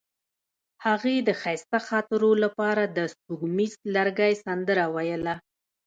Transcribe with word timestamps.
هغې 0.85 1.15
د 1.27 1.29
ښایسته 1.41 1.79
خاطرو 1.87 2.31
لپاره 2.43 2.83
د 2.97 2.99
سپوږمیز 3.13 3.73
لرګی 3.95 4.33
سندره 4.45 4.85
ویله. 4.95 5.35